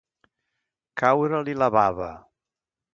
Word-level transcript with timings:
Caure-li 1.03 1.57
la 1.63 1.71
bava. 1.79 2.13